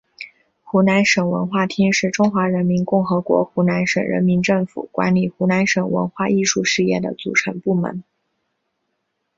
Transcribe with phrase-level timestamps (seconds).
[0.63, 8.03] 湖南省文化厅是中华人民共和国湖南省人民政府管理湖南省文化艺术事业的组成部门。